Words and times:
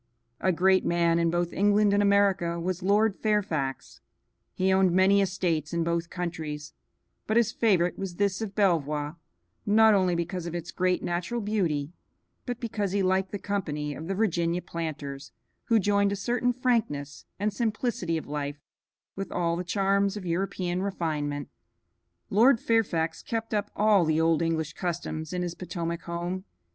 A 0.39 0.51
great 0.51 0.83
man 0.83 1.19
in 1.19 1.29
both 1.29 1.53
England 1.53 1.93
and 1.93 2.01
America 2.01 2.59
was 2.59 2.81
Lord 2.81 3.15
Fairfax; 3.15 4.01
he 4.55 4.73
owned 4.73 4.91
many 4.93 5.21
estates 5.21 5.73
in 5.73 5.83
both 5.83 6.09
countries, 6.09 6.73
but 7.27 7.37
his 7.37 7.51
favorite 7.51 7.99
was 7.99 8.15
this 8.15 8.41
of 8.41 8.55
Belvoir, 8.55 9.17
not 9.63 9.93
only 9.93 10.15
because 10.15 10.47
of 10.47 10.55
its 10.55 10.71
great 10.71 11.03
natural 11.03 11.39
beauty, 11.39 11.91
but 12.47 12.59
because 12.59 12.93
he 12.93 13.03
liked 13.03 13.31
the 13.31 13.37
company 13.37 13.93
of 13.93 14.07
the 14.07 14.15
Virginia 14.15 14.63
planters, 14.63 15.33
who 15.65 15.77
joined 15.77 16.11
a 16.11 16.15
certain 16.15 16.51
frankness 16.51 17.25
and 17.39 17.53
simplicity 17.53 18.17
of 18.17 18.25
life 18.25 18.59
with 19.15 19.31
all 19.31 19.55
the 19.55 19.63
charms 19.63 20.17
of 20.17 20.25
European 20.25 20.81
refinement. 20.81 21.47
Lord 22.31 22.59
Fairfax 22.59 23.21
kept 23.21 23.53
up 23.53 23.69
all 23.75 24.03
the 24.03 24.19
old 24.19 24.41
English 24.41 24.73
customs 24.73 25.31
in 25.31 25.43
his 25.43 25.53
Potomac 25.53 26.01
home. 26.05 26.45